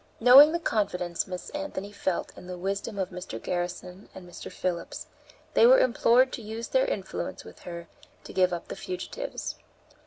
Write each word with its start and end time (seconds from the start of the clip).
Knowing 0.19 0.51
the 0.51 0.57
confidence 0.57 1.27
Miss 1.27 1.51
Anthony 1.51 1.91
felt 1.91 2.35
in 2.35 2.47
the 2.47 2.57
wisdom 2.57 2.97
of 2.97 3.11
Mr. 3.11 3.39
Garrison 3.39 4.09
and 4.15 4.27
Mr. 4.27 4.51
Phillips, 4.51 5.05
they 5.53 5.67
were 5.67 5.77
implored 5.77 6.31
to 6.33 6.41
use 6.41 6.69
their 6.69 6.85
influence 6.87 7.43
with 7.45 7.59
her 7.69 7.87
to 8.23 8.33
give 8.33 8.51
up 8.51 8.69
the 8.69 8.75
fugitives. 8.75 9.57